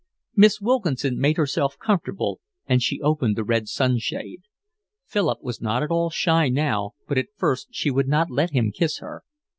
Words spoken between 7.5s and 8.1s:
she would